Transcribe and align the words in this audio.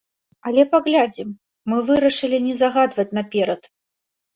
Але 0.51 0.63
паглядзім, 0.71 1.29
мы 1.73 1.77
вырашылі 1.93 2.43
не 2.49 2.59
загадваць 2.65 3.11
наперад. 3.23 3.61